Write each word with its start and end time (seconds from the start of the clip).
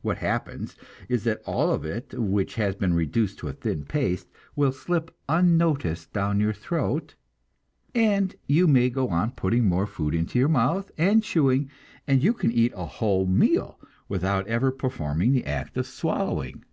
What 0.00 0.18
happens 0.18 0.76
is 1.08 1.24
that 1.24 1.42
all 1.44 1.72
of 1.72 1.84
it 1.84 2.14
which 2.14 2.54
has 2.54 2.76
been 2.76 2.94
reduced 2.94 3.38
to 3.40 3.48
a 3.48 3.52
thin 3.52 3.84
paste 3.84 4.28
will 4.54 4.70
slip 4.70 5.12
unnoticed 5.28 6.12
down 6.12 6.38
your 6.38 6.52
throat, 6.52 7.16
and 7.92 8.32
you 8.46 8.68
may 8.68 8.88
go 8.90 9.08
on 9.08 9.32
putting 9.32 9.64
more 9.64 9.88
food 9.88 10.14
into 10.14 10.38
your 10.38 10.46
mouth, 10.46 10.92
and 10.96 11.24
chewing, 11.24 11.68
and 12.06 12.22
can 12.38 12.52
eat 12.52 12.74
a 12.76 12.86
whole 12.86 13.26
meal 13.26 13.80
without 14.08 14.46
ever 14.46 14.70
performing 14.70 15.32
the 15.32 15.44
act 15.46 15.76
of 15.76 15.88
swallowing. 15.88 16.64